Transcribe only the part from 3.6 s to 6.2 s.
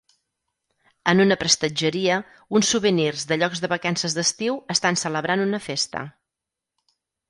de vacances d'estiu estan celebrant una festa.